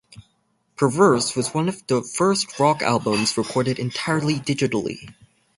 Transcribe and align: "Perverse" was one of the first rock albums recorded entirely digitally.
"Perverse" 0.77 1.35
was 1.35 1.53
one 1.53 1.69
of 1.69 1.85
the 1.85 2.01
first 2.01 2.59
rock 2.59 2.81
albums 2.81 3.37
recorded 3.37 3.77
entirely 3.77 4.39
digitally. 4.39 5.13